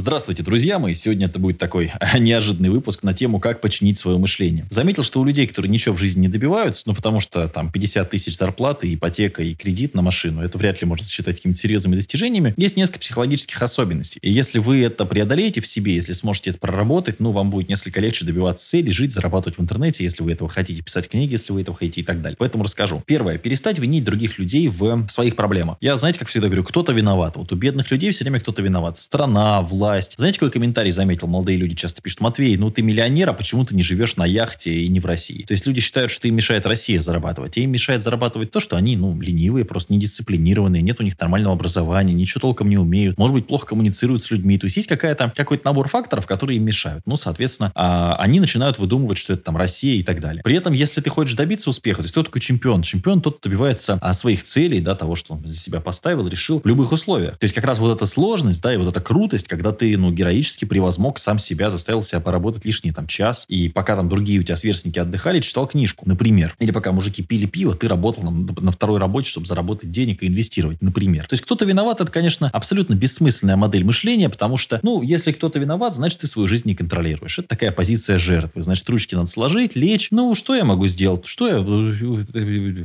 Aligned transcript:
Здравствуйте, 0.00 0.42
друзья 0.42 0.78
мои. 0.78 0.94
Сегодня 0.94 1.26
это 1.26 1.38
будет 1.38 1.58
такой 1.58 1.92
неожиданный 2.18 2.70
выпуск 2.70 3.02
на 3.02 3.12
тему, 3.12 3.38
как 3.38 3.60
починить 3.60 3.98
свое 3.98 4.16
мышление. 4.16 4.66
Заметил, 4.70 5.02
что 5.02 5.20
у 5.20 5.24
людей, 5.24 5.46
которые 5.46 5.70
ничего 5.70 5.94
в 5.94 5.98
жизни 5.98 6.22
не 6.22 6.28
добиваются, 6.28 6.84
ну, 6.86 6.94
потому 6.94 7.20
что 7.20 7.46
там 7.48 7.70
50 7.70 8.08
тысяч 8.08 8.34
зарплаты, 8.38 8.94
ипотека 8.94 9.42
и 9.42 9.54
кредит 9.54 9.94
на 9.94 10.00
машину, 10.00 10.40
это 10.40 10.56
вряд 10.56 10.80
ли 10.80 10.86
можно 10.86 11.06
считать 11.06 11.36
какими-то 11.36 11.58
серьезными 11.58 11.96
достижениями, 11.96 12.54
есть 12.56 12.78
несколько 12.78 13.00
психологических 13.00 13.60
особенностей. 13.60 14.18
И 14.22 14.32
если 14.32 14.58
вы 14.58 14.82
это 14.82 15.04
преодолеете 15.04 15.60
в 15.60 15.66
себе, 15.66 15.96
если 15.96 16.14
сможете 16.14 16.48
это 16.48 16.60
проработать, 16.60 17.20
ну, 17.20 17.32
вам 17.32 17.50
будет 17.50 17.68
несколько 17.68 18.00
легче 18.00 18.24
добиваться 18.24 18.66
цели, 18.66 18.90
жить, 18.92 19.12
зарабатывать 19.12 19.58
в 19.58 19.60
интернете, 19.60 20.02
если 20.02 20.22
вы 20.22 20.32
этого 20.32 20.48
хотите, 20.48 20.82
писать 20.82 21.10
книги, 21.10 21.32
если 21.32 21.52
вы 21.52 21.60
этого 21.60 21.76
хотите 21.76 22.00
и 22.00 22.04
так 22.04 22.22
далее. 22.22 22.38
Поэтому 22.38 22.64
расскажу. 22.64 23.02
Первое. 23.04 23.36
Перестать 23.36 23.78
винить 23.78 24.04
других 24.04 24.38
людей 24.38 24.66
в 24.68 25.06
своих 25.10 25.36
проблемах. 25.36 25.76
Я, 25.82 25.98
знаете, 25.98 26.18
как 26.18 26.28
всегда 26.28 26.46
говорю, 26.46 26.64
кто-то 26.64 26.92
виноват. 26.92 27.36
Вот 27.36 27.52
у 27.52 27.56
бедных 27.56 27.90
людей 27.90 28.12
все 28.12 28.24
время 28.24 28.40
кто-то 28.40 28.62
виноват. 28.62 28.96
Страна, 28.96 29.60
власть, 29.60 29.89
власть. 29.90 30.14
Знаете, 30.16 30.38
какой 30.38 30.52
комментарий 30.52 30.92
заметил? 30.92 31.26
Молодые 31.26 31.58
люди 31.58 31.74
часто 31.74 32.00
пишут, 32.00 32.20
Матвей, 32.20 32.56
ну 32.56 32.70
ты 32.70 32.82
миллионер, 32.82 33.30
а 33.30 33.32
почему 33.32 33.64
ты 33.64 33.74
не 33.74 33.82
живешь 33.82 34.16
на 34.16 34.24
яхте 34.24 34.72
и 34.72 34.88
не 34.88 35.00
в 35.00 35.06
России? 35.06 35.42
То 35.42 35.52
есть 35.52 35.66
люди 35.66 35.80
считают, 35.80 36.12
что 36.12 36.28
им 36.28 36.36
мешает 36.36 36.64
Россия 36.64 37.00
зарабатывать. 37.00 37.58
И 37.58 37.62
им 37.62 37.72
мешает 37.72 38.02
зарабатывать 38.02 38.52
то, 38.52 38.60
что 38.60 38.76
они, 38.76 38.96
ну, 38.96 39.20
ленивые, 39.20 39.64
просто 39.64 39.92
недисциплинированные, 39.92 40.80
нет 40.80 41.00
у 41.00 41.02
них 41.02 41.18
нормального 41.18 41.54
образования, 41.54 42.14
ничего 42.14 42.40
толком 42.40 42.68
не 42.68 42.78
умеют, 42.78 43.18
может 43.18 43.34
быть, 43.34 43.46
плохо 43.48 43.66
коммуницируют 43.66 44.22
с 44.22 44.30
людьми. 44.30 44.58
То 44.58 44.66
есть 44.66 44.76
есть 44.76 44.88
какая-то, 44.88 45.32
какой-то 45.34 45.64
набор 45.66 45.88
факторов, 45.88 46.26
которые 46.26 46.58
им 46.58 46.64
мешают. 46.64 47.02
Ну, 47.06 47.16
соответственно, 47.16 47.72
а, 47.74 48.14
они 48.16 48.38
начинают 48.38 48.78
выдумывать, 48.78 49.18
что 49.18 49.32
это 49.32 49.42
там 49.42 49.56
Россия 49.56 49.96
и 49.96 50.04
так 50.04 50.20
далее. 50.20 50.42
При 50.44 50.54
этом, 50.56 50.72
если 50.72 51.00
ты 51.00 51.10
хочешь 51.10 51.34
добиться 51.34 51.68
успеха, 51.68 51.98
то 51.98 52.04
есть 52.04 52.12
кто 52.12 52.22
такой 52.22 52.40
чемпион? 52.40 52.82
Чемпион 52.82 53.22
тот, 53.22 53.40
добивается 53.42 53.98
а, 54.00 54.12
своих 54.12 54.44
целей, 54.44 54.80
да, 54.80 54.94
того, 54.94 55.16
что 55.16 55.34
он 55.34 55.46
за 55.46 55.56
себя 55.56 55.80
поставил, 55.80 56.28
решил 56.28 56.60
в 56.60 56.66
любых 56.66 56.92
условиях. 56.92 57.38
То 57.38 57.44
есть 57.44 57.54
как 57.54 57.64
раз 57.64 57.78
вот 57.78 57.94
эта 57.94 58.06
сложность, 58.06 58.62
да, 58.62 58.72
и 58.72 58.76
вот 58.76 58.88
эта 58.88 59.00
крутость, 59.00 59.48
когда 59.48 59.72
ты, 59.80 59.96
ну, 59.96 60.12
героически 60.12 60.66
превозмог 60.66 61.18
сам 61.18 61.38
себя, 61.38 61.70
заставил 61.70 62.02
себя 62.02 62.20
поработать 62.20 62.66
лишний 62.66 62.92
там 62.92 63.06
час, 63.06 63.46
и 63.48 63.70
пока 63.70 63.96
там 63.96 64.10
другие 64.10 64.38
у 64.38 64.42
тебя 64.42 64.54
сверстники 64.56 64.98
отдыхали, 64.98 65.40
читал 65.40 65.66
книжку, 65.66 66.06
например. 66.06 66.54
Или 66.58 66.70
пока 66.70 66.92
мужики 66.92 67.22
пили 67.22 67.46
пиво, 67.46 67.72
ты 67.72 67.88
работал 67.88 68.24
на, 68.24 68.30
на 68.60 68.72
второй 68.72 69.00
работе, 69.00 69.30
чтобы 69.30 69.46
заработать 69.46 69.90
денег 69.90 70.22
и 70.22 70.26
инвестировать, 70.26 70.82
например. 70.82 71.26
То 71.26 71.32
есть 71.32 71.42
кто-то 71.42 71.64
виноват, 71.64 72.02
это, 72.02 72.12
конечно, 72.12 72.50
абсолютно 72.52 72.92
бессмысленная 72.92 73.56
модель 73.56 73.82
мышления, 73.84 74.28
потому 74.28 74.58
что, 74.58 74.80
ну, 74.82 75.00
если 75.00 75.32
кто-то 75.32 75.58
виноват, 75.58 75.94
значит, 75.94 76.20
ты 76.20 76.26
свою 76.26 76.46
жизнь 76.46 76.68
не 76.68 76.74
контролируешь. 76.74 77.38
Это 77.38 77.48
такая 77.48 77.72
позиция 77.72 78.18
жертвы. 78.18 78.62
Значит, 78.62 78.86
ручки 78.90 79.14
надо 79.14 79.28
сложить, 79.28 79.76
лечь. 79.76 80.08
Ну, 80.10 80.34
что 80.34 80.54
я 80.54 80.64
могу 80.66 80.88
сделать? 80.88 81.24
Что 81.24 81.48
я... 81.48 81.56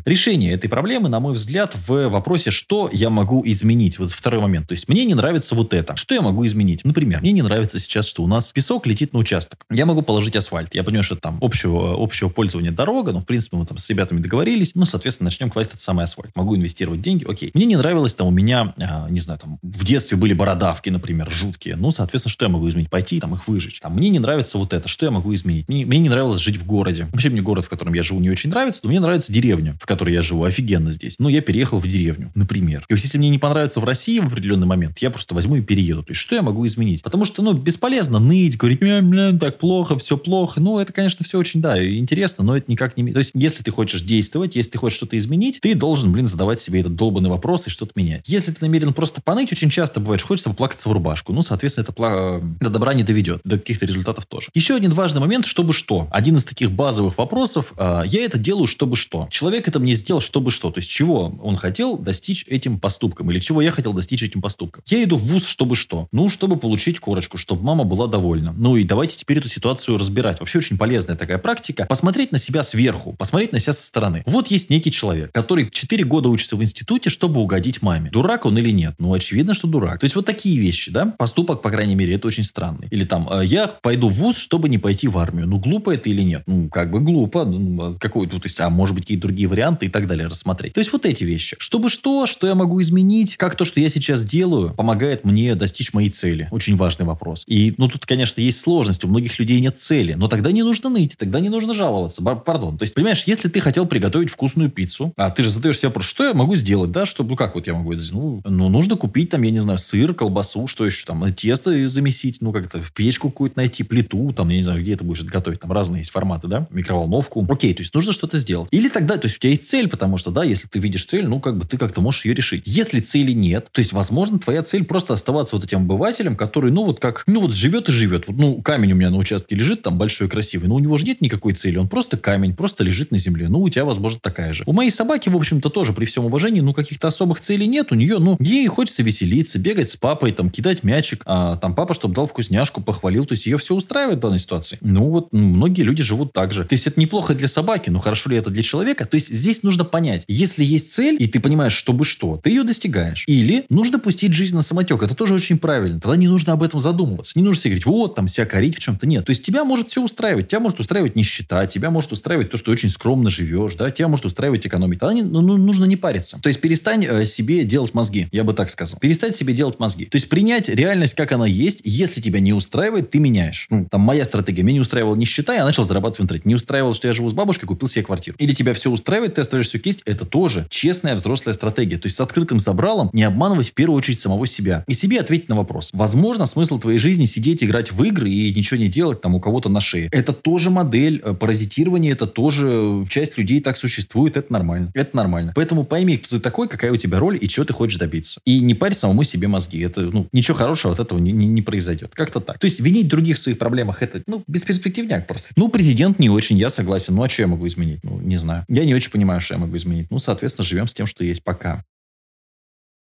Решение 0.05 0.53
этой 0.53 0.69
проблемы, 0.69 1.09
на 1.09 1.19
мой 1.19 1.33
взгляд, 1.33 1.75
в 1.75 2.07
вопросе, 2.07 2.51
что 2.51 2.89
я 2.93 3.09
могу 3.09 3.43
изменить. 3.45 3.99
Вот 3.99 4.13
второй 4.13 4.41
момент. 4.41 4.69
То 4.69 4.71
есть 4.71 4.87
мне 4.87 5.03
не 5.03 5.13
нравится 5.13 5.55
вот 5.55 5.73
это. 5.73 5.97
Что 5.97 6.15
я 6.15 6.21
могу 6.21 6.45
изменить? 6.45 6.84
Например, 6.85 7.19
мне 7.19 7.31
не 7.31 7.41
нравится 7.41 7.79
сейчас, 7.79 8.07
что 8.07 8.23
у 8.23 8.27
нас 8.27 8.53
песок 8.53 8.85
летит 8.85 9.11
на 9.11 9.19
участок. 9.19 9.65
Я 9.71 9.87
могу 9.87 10.03
положить 10.03 10.35
асфальт. 10.35 10.75
Я 10.75 10.83
понимаю, 10.83 11.03
что 11.03 11.15
там 11.15 11.39
общего, 11.41 11.95
общего 12.01 12.29
пользования 12.29 12.71
дорога, 12.71 13.11
но, 13.11 13.21
в 13.21 13.25
принципе, 13.25 13.57
мы 13.57 13.65
там 13.65 13.79
с 13.79 13.89
ребятами 13.89 14.21
договорились. 14.21 14.75
Ну, 14.75 14.85
соответственно, 14.85 15.25
начнем 15.25 15.49
класть 15.49 15.71
этот 15.71 15.81
самый 15.81 16.03
асфальт. 16.03 16.35
Могу 16.35 16.55
инвестировать 16.55 17.01
деньги, 17.01 17.25
окей. 17.27 17.49
Мне 17.55 17.65
не 17.65 17.75
нравилось, 17.75 18.13
там 18.13 18.27
у 18.27 18.31
меня, 18.31 18.75
э, 18.77 19.09
не 19.09 19.19
знаю, 19.19 19.39
там 19.39 19.57
в 19.63 19.83
детстве 19.83 20.15
были 20.15 20.33
бородавки, 20.33 20.91
например, 20.91 21.27
жуткие. 21.31 21.75
Ну, 21.75 21.89
соответственно, 21.89 22.31
что 22.31 22.45
я 22.45 22.49
могу 22.49 22.69
изменить? 22.69 22.91
Пойти 22.91 23.19
там 23.19 23.33
их 23.33 23.47
выжечь. 23.47 23.79
Там, 23.79 23.95
мне 23.95 24.09
не 24.09 24.19
нравится 24.19 24.59
вот 24.59 24.71
это. 24.71 24.87
Что 24.87 25.07
я 25.07 25.11
могу 25.11 25.33
изменить? 25.33 25.67
Мне, 25.67 25.87
мне 25.87 25.97
не 25.97 26.09
нравилось 26.09 26.39
жить 26.39 26.57
в 26.57 26.67
городе. 26.67 27.07
Вообще, 27.11 27.31
мне 27.31 27.41
город, 27.41 27.65
в 27.65 27.69
котором 27.69 27.95
я 27.95 28.03
живу, 28.03 28.19
не 28.19 28.29
очень 28.29 28.51
нравится, 28.51 28.81
но 28.83 28.89
мне 28.89 28.99
нравится 28.99 29.33
деревня, 29.33 29.75
в 29.81 29.87
которой 29.87 30.13
я 30.13 30.21
живу. 30.21 30.43
Офигенно 30.43 30.91
здесь. 30.91 31.15
Ну, 31.17 31.29
я 31.29 31.41
переехал 31.41 31.79
в 31.79 31.87
деревню, 31.87 32.31
например. 32.35 32.85
И 32.89 32.93
вот 32.93 33.01
если 33.01 33.17
мне 33.17 33.29
не 33.29 33.39
понравится 33.39 33.79
в 33.79 33.85
России 33.85 34.19
в 34.19 34.27
определенный 34.27 34.67
момент, 34.67 34.99
я 34.99 35.09
просто 35.09 35.33
возьму 35.33 35.55
и 35.55 35.61
перееду. 35.61 36.03
То 36.03 36.11
есть, 36.11 36.21
что 36.21 36.35
я 36.35 36.43
могу 36.43 36.67
изменить? 36.67 36.74
Потому 37.03 37.25
что 37.25 37.41
ну, 37.41 37.53
бесполезно 37.53 38.19
ныть, 38.19 38.57
говорить, 38.57 38.79
блин, 38.79 39.39
так 39.39 39.57
плохо, 39.59 39.97
все 39.97 40.17
плохо. 40.17 40.59
Ну, 40.59 40.79
это, 40.79 40.93
конечно, 40.93 41.25
все 41.25 41.37
очень, 41.37 41.61
да, 41.61 41.83
интересно, 41.83 42.43
но 42.43 42.57
это 42.57 42.71
никак 42.71 42.97
не... 42.97 43.11
То 43.11 43.19
есть, 43.19 43.31
если 43.33 43.63
ты 43.63 43.71
хочешь 43.71 44.01
действовать, 44.01 44.55
если 44.55 44.71
ты 44.71 44.77
хочешь 44.77 44.97
что-то 44.97 45.17
изменить, 45.17 45.59
ты 45.61 45.75
должен, 45.75 46.11
блин, 46.11 46.25
задавать 46.25 46.59
себе 46.59 46.81
этот 46.81 46.95
долбанный 46.95 47.29
вопрос 47.29 47.67
и 47.67 47.69
что-то 47.69 47.91
менять. 47.95 48.23
Если 48.27 48.51
ты 48.51 48.57
намерен 48.61 48.93
просто 48.93 49.21
поныть, 49.21 49.51
очень 49.51 49.69
часто 49.69 49.99
бывает, 49.99 50.19
что 50.19 50.29
хочется 50.29 50.49
поплакаться 50.49 50.89
в 50.89 50.91
рубашку. 50.91 51.33
Ну, 51.33 51.41
соответственно, 51.41 51.83
это 51.83 51.93
пла... 51.93 52.39
до 52.59 52.69
добра 52.69 52.93
не 52.93 53.03
доведет, 53.03 53.41
до 53.43 53.57
каких-то 53.57 53.85
результатов 53.85 54.25
тоже. 54.25 54.49
Еще 54.53 54.75
один 54.75 54.91
важный 54.91 55.21
момент, 55.21 55.45
чтобы 55.45 55.73
что. 55.73 56.07
Один 56.11 56.37
из 56.37 56.45
таких 56.45 56.71
базовых 56.71 57.17
вопросов. 57.17 57.73
Э, 57.77 58.03
я 58.05 58.23
это 58.23 58.37
делаю, 58.37 58.67
чтобы 58.67 58.95
что. 58.95 59.27
Человек 59.31 59.67
это 59.67 59.79
мне 59.79 59.93
сделал, 59.93 60.21
чтобы 60.21 60.51
что. 60.51 60.71
То 60.71 60.79
есть, 60.79 60.89
чего 60.89 61.37
он 61.41 61.57
хотел 61.57 61.97
достичь 61.97 62.45
этим 62.47 62.79
поступком, 62.79 63.31
или 63.31 63.39
чего 63.39 63.61
я 63.61 63.71
хотел 63.71 63.93
достичь 63.93 64.23
этим 64.23 64.41
поступком. 64.41 64.83
Я 64.87 65.03
иду 65.03 65.17
в 65.17 65.23
ВУЗ, 65.23 65.45
чтобы 65.45 65.75
что? 65.75 66.07
Ну, 66.11 66.29
чтобы 66.29 66.57
получить 66.65 66.99
корочку, 66.99 67.37
чтобы 67.37 67.61
мама 67.61 67.83
была 67.83 68.07
довольна. 68.07 68.51
Ну 68.57 68.75
и 68.75 68.83
давайте 68.83 69.17
теперь 69.17 69.37
эту 69.37 69.49
ситуацию 69.49 69.99
разбирать. 69.99 70.39
Вообще 70.39 70.57
очень 70.57 70.79
полезная 70.79 71.15
такая 71.15 71.37
практика. 71.37 71.85
Посмотреть 71.85 72.31
на 72.31 72.39
себя 72.39 72.63
сверху, 72.63 73.13
посмотреть 73.13 73.51
на 73.51 73.59
себя 73.59 73.73
со 73.73 73.85
стороны. 73.85 74.23
Вот 74.25 74.47
есть 74.47 74.71
некий 74.71 74.89
человек, 74.89 75.31
который 75.31 75.69
4 75.69 76.03
года 76.05 76.29
учится 76.29 76.55
в 76.55 76.63
институте, 76.63 77.11
чтобы 77.11 77.39
угодить 77.39 77.83
маме. 77.83 78.09
Дурак 78.09 78.47
он 78.47 78.57
или 78.57 78.71
нет? 78.71 78.95
Ну, 78.97 79.13
очевидно, 79.13 79.53
что 79.53 79.67
дурак. 79.67 79.99
То 79.99 80.05
есть 80.05 80.15
вот 80.15 80.25
такие 80.25 80.59
вещи, 80.59 80.89
да? 80.89 81.13
Поступок, 81.19 81.61
по 81.61 81.69
крайней 81.69 81.93
мере, 81.93 82.15
это 82.15 82.25
очень 82.25 82.43
странный. 82.43 82.87
Или 82.89 83.05
там, 83.05 83.29
«Э, 83.31 83.45
я 83.45 83.67
пойду 83.67 84.09
в 84.09 84.13
ВУЗ, 84.13 84.37
чтобы 84.37 84.67
не 84.69 84.79
пойти 84.79 85.07
в 85.07 85.19
армию. 85.19 85.47
Ну, 85.47 85.59
глупо 85.59 85.93
это 85.93 86.09
или 86.09 86.23
нет? 86.23 86.41
Ну, 86.47 86.67
как 86.69 86.89
бы 86.89 86.99
глупо. 86.99 87.45
Ну, 87.45 87.79
а 87.79 87.93
какой, 87.99 88.25
то 88.25 88.39
есть, 88.43 88.59
а 88.59 88.71
может 88.71 88.95
быть, 88.95 89.03
какие-то 89.03 89.27
другие 89.27 89.47
варианты 89.47 89.85
и 89.85 89.89
так 89.89 90.07
далее 90.07 90.25
рассмотреть. 90.27 90.73
То 90.73 90.79
есть 90.79 90.91
вот 90.91 91.05
эти 91.05 91.23
вещи. 91.23 91.57
Чтобы 91.59 91.89
что, 91.89 92.25
что 92.25 92.47
я 92.47 92.55
могу 92.55 92.81
изменить, 92.81 93.37
как 93.37 93.53
то, 93.53 93.65
что 93.65 93.79
я 93.79 93.89
сейчас 93.89 94.23
делаю, 94.23 94.73
помогает 94.73 95.25
мне 95.25 95.53
достичь 95.53 95.93
моей 95.93 96.09
цели. 96.09 96.47
Очень 96.55 96.77
важный 96.77 97.05
вопрос. 97.05 97.43
И, 97.47 97.75
ну, 97.77 97.89
тут, 97.89 98.05
конечно, 98.05 98.39
есть 98.39 98.61
сложность. 98.61 99.03
У 99.03 99.09
многих 99.09 99.37
людей 99.39 99.59
нет 99.59 99.77
цели. 99.77 100.13
Но 100.13 100.29
тогда 100.29 100.53
не 100.53 100.63
нужно 100.63 100.89
ныть, 100.89 101.17
тогда 101.17 101.41
не 101.41 101.49
нужно 101.49 101.73
жаловаться. 101.73 102.23
Пардон. 102.23 102.77
То 102.77 102.83
есть, 102.83 102.93
понимаешь, 102.93 103.25
если 103.25 103.49
ты 103.49 103.59
хотел 103.59 103.85
приготовить 103.85 104.29
вкусную 104.29 104.69
пиццу, 104.69 105.11
а 105.17 105.31
ты 105.31 105.43
же 105.43 105.49
задаешь 105.49 105.79
себе 105.79 105.89
вопрос, 105.89 106.05
что 106.05 106.23
я 106.23 106.33
могу 106.33 106.55
сделать, 106.55 106.93
да, 106.93 107.05
чтобы, 107.05 107.31
ну, 107.31 107.35
как 107.35 107.55
вот 107.55 107.67
я 107.67 107.73
могу 107.73 107.91
это 107.91 108.01
сделать? 108.01 108.41
Ну, 108.45 108.49
ну, 108.49 108.69
нужно 108.69 108.95
купить 108.95 109.31
там, 109.31 109.41
я 109.41 109.51
не 109.51 109.59
знаю, 109.59 109.79
сыр, 109.79 110.13
колбасу, 110.13 110.65
что 110.67 110.85
еще 110.85 111.05
там, 111.05 111.33
тесто 111.33 111.89
замесить, 111.89 112.37
ну, 112.39 112.53
как-то 112.53 112.81
печку 112.95 113.31
какую-то 113.31 113.57
найти, 113.57 113.83
плиту, 113.83 114.31
там, 114.31 114.47
я 114.47 114.55
не 114.55 114.63
знаю, 114.63 114.79
где 114.79 114.93
это 114.93 115.03
будешь 115.03 115.23
готовить, 115.23 115.59
там 115.59 115.73
разные 115.73 115.99
есть 115.99 116.11
форматы, 116.11 116.47
да, 116.47 116.67
микроволновку. 116.69 117.45
Окей, 117.49 117.73
то 117.73 117.81
есть 117.81 117.93
нужно 117.93 118.13
что-то 118.13 118.37
сделать. 118.37 118.69
Или 118.71 118.87
тогда, 118.87 119.17
то 119.17 119.25
есть 119.25 119.35
у 119.35 119.39
тебя 119.41 119.49
есть 119.49 119.67
цель, 119.67 119.89
потому 119.89 120.15
что, 120.15 120.31
да, 120.31 120.45
если 120.45 120.69
ты 120.69 120.79
видишь 120.79 121.03
цель, 121.03 121.27
ну, 121.27 121.41
как 121.41 121.57
бы 121.57 121.65
ты 121.65 121.77
как-то 121.77 121.99
можешь 121.99 122.23
ее 122.23 122.33
решить. 122.33 122.63
Если 122.65 123.01
цели 123.01 123.33
нет, 123.33 123.67
то 123.73 123.79
есть, 123.79 123.91
возможно, 123.91 124.39
твоя 124.39 124.63
цель 124.63 124.85
просто 124.85 125.13
оставаться 125.13 125.57
вот 125.57 125.65
этим 125.65 125.79
обывателем, 125.79 126.37
который, 126.45 126.71
ну, 126.71 126.85
вот 126.85 126.99
как, 126.99 127.23
ну, 127.25 127.41
вот 127.41 127.55
живет 127.55 127.89
и 127.89 127.91
живет. 127.91 128.27
Вот, 128.27 128.37
ну, 128.37 128.61
камень 128.61 128.93
у 128.93 128.95
меня 128.95 129.09
на 129.09 129.17
участке 129.17 129.55
лежит, 129.55 129.81
там 129.81 129.97
большой, 129.97 130.29
красивый, 130.29 130.69
но 130.69 130.75
у 130.75 130.79
него 130.79 130.95
же 130.97 131.05
нет 131.05 131.21
никакой 131.21 131.53
цели, 131.53 131.77
он 131.77 131.87
просто 131.87 132.17
камень, 132.17 132.55
просто 132.55 132.83
лежит 132.83 133.11
на 133.11 133.17
земле. 133.17 133.49
Ну, 133.49 133.61
у 133.61 133.69
тебя, 133.69 133.83
возможно, 133.83 134.19
такая 134.21 134.53
же. 134.53 134.63
У 134.67 134.73
моей 134.73 134.91
собаки, 134.91 135.29
в 135.29 135.35
общем-то, 135.35 135.69
тоже 135.69 135.91
при 135.93 136.05
всем 136.05 136.25
уважении, 136.25 136.61
ну, 136.61 136.73
каких-то 136.73 137.07
особых 137.07 137.39
целей 137.41 137.67
нет, 137.67 137.91
у 137.91 137.95
нее, 137.95 138.19
ну, 138.19 138.37
ей 138.39 138.67
хочется 138.67 139.01
веселиться, 139.01 139.57
бегать 139.57 139.89
с 139.89 139.95
папой, 139.95 140.31
там, 140.31 140.51
кидать 140.51 140.83
мячик, 140.83 141.23
а 141.25 141.57
там 141.57 141.73
папа, 141.73 141.93
чтобы 141.95 142.13
дал 142.13 142.27
вкусняшку, 142.27 142.81
похвалил, 142.81 143.25
то 143.25 143.33
есть 143.33 143.47
ее 143.47 143.57
все 143.57 143.73
устраивает 143.73 144.19
в 144.19 144.21
данной 144.21 144.39
ситуации. 144.39 144.77
Ну, 144.81 145.09
вот, 145.09 145.29
ну, 145.31 145.39
многие 145.39 145.81
люди 145.81 146.03
живут 146.03 146.31
так 146.31 146.53
же. 146.53 146.63
То 146.63 146.73
есть 146.73 146.85
это 146.85 146.99
неплохо 146.99 147.33
для 147.33 147.47
собаки, 147.47 147.89
но 147.89 147.99
хорошо 147.99 148.29
ли 148.29 148.37
это 148.37 148.51
для 148.51 148.61
человека? 148.61 149.05
То 149.05 149.15
есть 149.15 149.33
здесь 149.33 149.63
нужно 149.63 149.83
понять, 149.83 150.23
если 150.27 150.63
есть 150.63 150.91
цель, 150.91 151.17
и 151.19 151.27
ты 151.27 151.39
понимаешь, 151.39 151.73
чтобы 151.73 152.05
что, 152.05 152.39
ты 152.43 152.49
ее 152.51 152.63
достигаешь. 152.63 153.23
Или 153.27 153.65
нужно 153.69 153.99
пустить 153.99 154.33
жизнь 154.33 154.55
на 154.55 154.61
самотек. 154.61 155.01
Это 155.01 155.15
тоже 155.15 155.33
очень 155.33 155.57
правильно. 155.57 155.99
Тогда 155.99 156.17
не 156.17 156.24
нужно 156.27 156.53
об 156.53 156.63
этом 156.63 156.79
задумываться. 156.79 157.33
Не 157.35 157.43
нужно 157.43 157.61
себе 157.61 157.71
говорить, 157.71 157.85
вот, 157.85 158.15
там, 158.15 158.27
себя 158.27 158.45
корить 158.45 158.75
в 158.75 158.79
чем-то. 158.79 159.07
Нет. 159.07 159.25
То 159.25 159.31
есть 159.31 159.45
тебя 159.45 159.63
может 159.63 159.89
все 159.89 160.01
устраивать. 160.03 160.47
Тебя 160.47 160.59
может 160.59 160.79
устраивать 160.79 161.15
нищета, 161.15 161.65
тебя 161.67 161.89
может 161.89 162.11
устраивать 162.11 162.51
то, 162.51 162.57
что 162.57 162.71
очень 162.71 162.89
скромно 162.89 163.29
живешь, 163.29 163.75
да, 163.75 163.91
тебя 163.91 164.07
может 164.07 164.25
устраивать 164.25 164.65
экономить. 164.65 164.99
Тогда 164.99 165.13
не, 165.13 165.23
ну, 165.23 165.41
ну, 165.41 165.57
нужно 165.57 165.85
не 165.85 165.95
париться. 165.95 166.39
То 166.41 166.47
есть 166.47 166.61
перестань 166.61 167.05
э, 167.05 167.25
себе 167.25 167.63
делать 167.63 167.93
мозги, 167.93 168.27
я 168.31 168.43
бы 168.43 168.53
так 168.53 168.69
сказал. 168.69 168.99
Перестать 168.99 169.35
себе 169.35 169.53
делать 169.53 169.79
мозги. 169.79 170.05
То 170.05 170.15
есть 170.15 170.29
принять 170.29 170.69
реальность, 170.69 171.13
как 171.13 171.31
она 171.31 171.45
есть. 171.45 171.81
Если 171.83 172.21
тебя 172.21 172.39
не 172.39 172.53
устраивает, 172.53 173.11
ты 173.11 173.19
меняешь. 173.19 173.67
Ну, 173.69 173.87
там 173.89 174.01
моя 174.01 174.25
стратегия. 174.25 174.63
Меня 174.63 174.75
не 174.75 174.81
устраивала 174.81 175.15
нищета, 175.15 175.53
я 175.53 175.65
начал 175.65 175.83
зарабатывать 175.83 176.19
в 176.19 176.23
интернете. 176.23 176.49
Не 176.49 176.55
устраивало, 176.55 176.93
что 176.93 177.07
я 177.07 177.13
живу 177.13 177.29
с 177.29 177.33
бабушкой, 177.33 177.67
купил 177.67 177.87
себе 177.87 178.03
квартиру. 178.03 178.35
Или 178.39 178.53
тебя 178.53 178.73
все 178.73 178.91
устраивает, 178.91 179.35
ты 179.35 179.41
оставляешь 179.41 179.67
всю 179.67 179.79
кисть. 179.79 180.01
Это 180.05 180.25
тоже 180.25 180.67
честная 180.69 181.15
взрослая 181.15 181.53
стратегия. 181.53 181.97
То 181.97 182.07
есть 182.07 182.15
с 182.15 182.19
открытым 182.19 182.59
забралом 182.59 183.09
не 183.13 183.23
обманывать 183.23 183.69
в 183.69 183.73
первую 183.73 183.97
очередь 183.97 184.19
самого 184.19 184.47
себя. 184.47 184.83
И 184.87 184.93
себе 184.93 185.19
ответить 185.19 185.49
на 185.49 185.55
вопрос. 185.55 185.89
Возможно, 185.93 186.14
смысл 186.45 186.79
твоей 186.79 186.99
жизни 186.99 187.25
сидеть, 187.25 187.63
играть 187.63 187.91
в 187.91 188.03
игры 188.03 188.29
и 188.29 188.53
ничего 188.53 188.79
не 188.79 188.87
делать 188.87 189.21
там 189.21 189.35
у 189.35 189.39
кого-то 189.39 189.69
на 189.69 189.79
шее. 189.79 190.09
Это 190.11 190.33
тоже 190.33 190.69
модель 190.69 191.21
э, 191.23 191.33
паразитирования, 191.33 192.11
это 192.11 192.27
тоже 192.27 193.05
часть 193.09 193.37
людей 193.37 193.61
так 193.61 193.77
существует, 193.77 194.37
это 194.37 194.51
нормально. 194.51 194.91
Это 194.93 195.15
нормально. 195.15 195.53
Поэтому 195.55 195.83
пойми, 195.83 196.17
кто 196.17 196.37
ты 196.37 196.41
такой, 196.41 196.67
какая 196.67 196.91
у 196.91 196.97
тебя 196.97 197.19
роль 197.19 197.37
и 197.39 197.47
чего 197.47 197.65
ты 197.65 197.73
хочешь 197.73 197.97
добиться. 197.97 198.39
И 198.45 198.59
не 198.59 198.73
парь 198.73 198.93
самому 198.93 199.23
себе 199.23 199.47
мозги. 199.47 199.79
Это, 199.79 200.01
ну, 200.01 200.27
ничего 200.31 200.57
хорошего 200.57 200.93
от 200.93 200.99
этого 200.99 201.19
не, 201.19 201.31
не, 201.31 201.47
не 201.47 201.61
произойдет. 201.61 202.11
Как-то 202.13 202.39
так. 202.39 202.59
То 202.59 202.65
есть 202.65 202.79
винить 202.79 203.07
других 203.07 203.37
в 203.37 203.39
своих 203.39 203.57
проблемах, 203.57 204.01
это, 204.01 204.21
ну, 204.27 204.43
бесперспективняк 204.47 205.27
просто. 205.27 205.53
Ну, 205.55 205.69
президент 205.69 206.19
не 206.19 206.29
очень, 206.29 206.57
я 206.57 206.69
согласен. 206.69 207.15
Ну, 207.15 207.23
а 207.23 207.29
что 207.29 207.43
я 207.43 207.47
могу 207.47 207.67
изменить? 207.67 207.99
Ну, 208.03 208.19
не 208.19 208.37
знаю. 208.37 208.65
Я 208.67 208.85
не 208.85 208.93
очень 208.93 209.11
понимаю, 209.11 209.41
что 209.41 209.55
я 209.55 209.59
могу 209.59 209.75
изменить. 209.77 210.07
Ну, 210.11 210.19
соответственно, 210.19 210.65
живем 210.65 210.87
с 210.87 210.93
тем, 210.93 211.05
что 211.05 211.23
есть 211.23 211.43
пока. 211.43 211.83